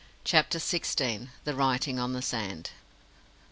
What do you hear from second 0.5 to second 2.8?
XVI. THE WRITING ON THE SAND.